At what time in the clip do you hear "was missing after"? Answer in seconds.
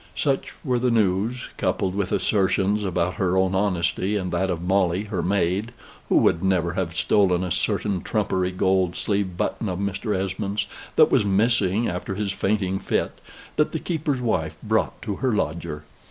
11.11-12.15